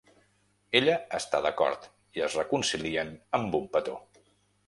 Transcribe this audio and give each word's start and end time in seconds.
Ella 0.79 0.95
està 1.17 1.41
d'acord, 1.47 1.85
i 2.19 2.25
es 2.29 2.37
reconcilien 2.41 3.11
amb 3.41 3.59
un 3.59 3.71
petó. 3.77 3.99